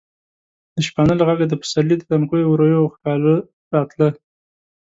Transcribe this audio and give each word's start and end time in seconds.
د 0.75 0.77
شپانه 0.87 1.13
له 1.17 1.23
غږه 1.27 1.45
د 1.49 1.53
پسرلي 1.61 1.95
د 1.97 2.03
تنکیو 2.09 2.49
ورویو 2.51 2.91
ښکالو 2.93 3.33
راتله. 3.73 4.09